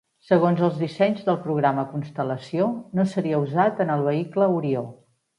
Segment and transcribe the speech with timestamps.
[0.27, 2.69] Segons els dissenys del Programa Constel·lació
[2.99, 4.83] no seria usat en el vehicle Orió.